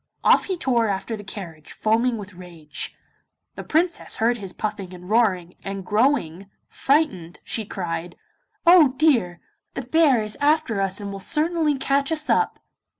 Off 0.23 0.45
he 0.45 0.57
tore 0.57 0.87
after 0.87 1.15
the 1.15 1.23
carriage, 1.23 1.71
foaming 1.71 2.17
with 2.17 2.33
rage. 2.33 2.95
The 3.53 3.63
Princess 3.63 4.15
heard 4.15 4.37
his 4.39 4.51
puffing 4.51 4.95
and 4.95 5.07
roaring, 5.07 5.53
and 5.63 5.85
growing 5.85 6.49
frightened 6.67 7.39
she 7.43 7.65
cried: 7.67 8.15
'Oh 8.65 8.95
dear! 8.97 9.41
the 9.75 9.83
bear 9.83 10.23
is 10.23 10.37
after 10.41 10.81
us 10.81 10.99
and 10.99 11.11
will 11.11 11.19
certainly 11.19 11.77
catch 11.77 12.11
us 12.11 12.31
up! 12.31 12.57